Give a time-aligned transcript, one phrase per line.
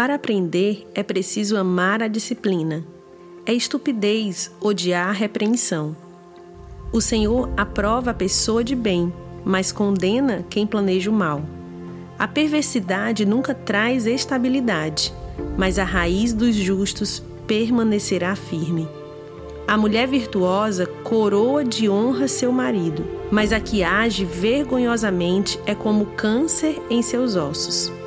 [0.00, 2.82] Para aprender é preciso amar a disciplina.
[3.44, 5.94] É estupidez odiar a repreensão.
[6.90, 9.12] O Senhor aprova a pessoa de bem,
[9.44, 11.42] mas condena quem planeja o mal.
[12.18, 15.12] A perversidade nunca traz estabilidade,
[15.58, 18.88] mas a raiz dos justos permanecerá firme.
[19.68, 26.06] A mulher virtuosa coroa de honra seu marido, mas a que age vergonhosamente é como
[26.16, 27.99] câncer em seus ossos.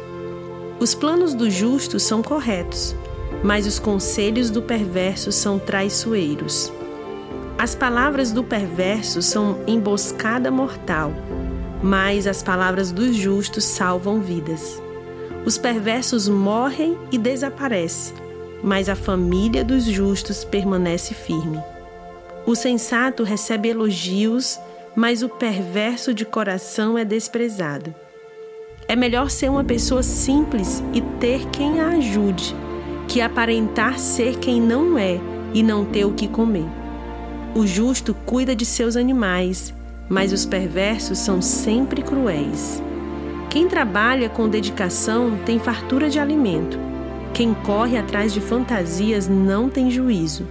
[0.79, 2.95] Os planos do justo são corretos,
[3.43, 6.71] mas os conselhos do perverso são traiçoeiros.
[7.57, 11.13] As palavras do perverso são emboscada mortal,
[11.81, 14.81] mas as palavras dos justos salvam vidas.
[15.45, 18.15] Os perversos morrem e desaparecem,
[18.63, 21.61] mas a família dos justos permanece firme.
[22.45, 24.59] O sensato recebe elogios,
[24.95, 27.93] mas o perverso de coração é desprezado.
[28.87, 32.55] É melhor ser uma pessoa simples e ter quem a ajude,
[33.07, 35.19] que aparentar ser quem não é
[35.53, 36.67] e não ter o que comer.
[37.55, 39.73] O justo cuida de seus animais,
[40.09, 42.81] mas os perversos são sempre cruéis.
[43.49, 46.79] Quem trabalha com dedicação tem fartura de alimento
[47.33, 50.47] quem corre atrás de fantasias não tem juízo.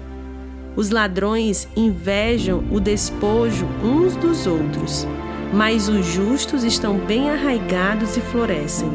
[0.75, 5.06] Os ladrões invejam o despojo uns dos outros,
[5.53, 8.91] mas os justos estão bem arraigados e florescem.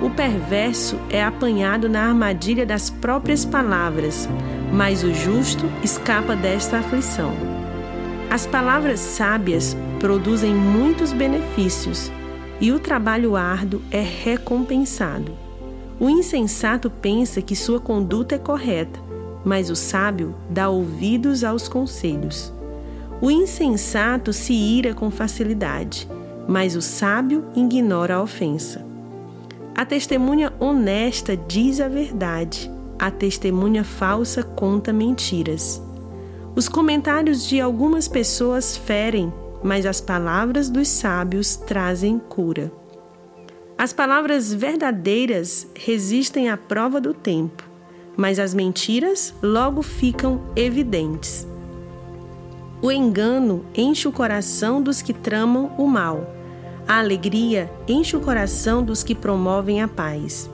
[0.00, 4.28] O perverso é apanhado na armadilha das próprias palavras,
[4.72, 7.32] mas o justo escapa desta aflição.
[8.30, 12.10] As palavras sábias produzem muitos benefícios
[12.60, 15.32] e o trabalho árduo é recompensado.
[16.00, 18.98] O insensato pensa que sua conduta é correta,
[19.44, 22.52] mas o sábio dá ouvidos aos conselhos.
[23.22, 26.08] O insensato se ira com facilidade,
[26.48, 28.84] mas o sábio ignora a ofensa.
[29.76, 35.80] A testemunha honesta diz a verdade, a testemunha falsa conta mentiras.
[36.56, 39.32] Os comentários de algumas pessoas ferem,
[39.62, 42.72] mas as palavras dos sábios trazem cura.
[43.78, 47.70] As palavras verdadeiras resistem à prova do tempo,
[48.16, 51.51] mas as mentiras logo ficam evidentes.
[52.82, 56.34] O engano enche o coração dos que tramam o mal.
[56.86, 60.50] A alegria enche o coração dos que promovem a paz.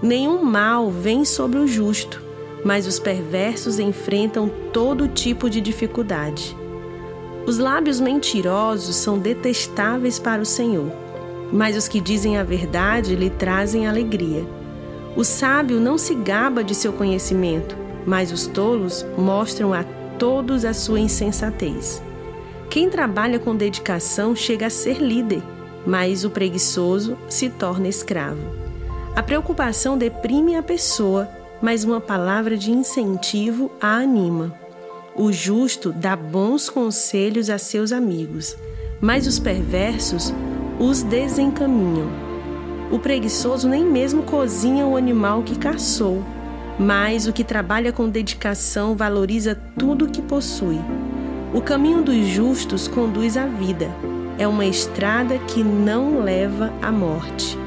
[0.00, 2.22] Nenhum mal vem sobre o justo,
[2.64, 6.56] mas os perversos enfrentam todo tipo de dificuldade.
[7.44, 10.92] Os lábios mentirosos são detestáveis para o Senhor
[11.52, 14.44] mas os que dizem a verdade lhe trazem alegria.
[15.16, 17.76] O sábio não se gaba de seu conhecimento,
[18.06, 19.82] mas os tolos mostram a
[20.18, 22.02] todos a sua insensatez.
[22.68, 25.42] Quem trabalha com dedicação chega a ser líder,
[25.86, 28.42] mas o preguiçoso se torna escravo.
[29.16, 31.28] A preocupação deprime a pessoa,
[31.62, 34.54] mas uma palavra de incentivo a anima.
[35.16, 38.56] O justo dá bons conselhos a seus amigos,
[39.00, 40.32] mas os perversos
[40.78, 42.08] os desencaminham.
[42.90, 46.22] O preguiçoso nem mesmo cozinha o animal que caçou,
[46.78, 50.80] mas o que trabalha com dedicação valoriza tudo o que possui.
[51.52, 53.88] O caminho dos justos conduz à vida,
[54.38, 57.57] é uma estrada que não leva à morte.